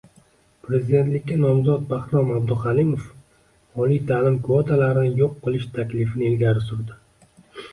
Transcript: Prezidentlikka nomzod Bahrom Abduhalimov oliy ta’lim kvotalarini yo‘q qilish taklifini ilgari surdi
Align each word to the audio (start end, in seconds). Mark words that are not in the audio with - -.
Prezidentlikka 0.67 1.35
nomzod 1.41 1.83
Bahrom 1.91 2.31
Abduhalimov 2.37 3.83
oliy 3.85 4.01
ta’lim 4.13 4.41
kvotalarini 4.49 5.15
yo‘q 5.23 5.37
qilish 5.45 5.69
taklifini 5.77 6.31
ilgari 6.33 6.67
surdi 6.71 6.99